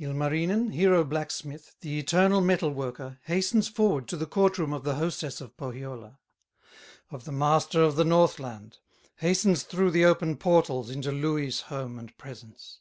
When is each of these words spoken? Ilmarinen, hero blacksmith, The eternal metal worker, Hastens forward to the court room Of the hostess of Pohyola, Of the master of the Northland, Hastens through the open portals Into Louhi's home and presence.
Ilmarinen, 0.00 0.72
hero 0.72 1.04
blacksmith, 1.04 1.76
The 1.82 2.00
eternal 2.00 2.40
metal 2.40 2.70
worker, 2.70 3.20
Hastens 3.26 3.68
forward 3.68 4.08
to 4.08 4.16
the 4.16 4.26
court 4.26 4.58
room 4.58 4.72
Of 4.72 4.82
the 4.82 4.96
hostess 4.96 5.40
of 5.40 5.56
Pohyola, 5.56 6.18
Of 7.12 7.22
the 7.22 7.30
master 7.30 7.80
of 7.84 7.94
the 7.94 8.02
Northland, 8.02 8.78
Hastens 9.18 9.62
through 9.62 9.92
the 9.92 10.04
open 10.04 10.36
portals 10.36 10.90
Into 10.90 11.12
Louhi's 11.12 11.60
home 11.70 11.96
and 11.96 12.18
presence. 12.18 12.80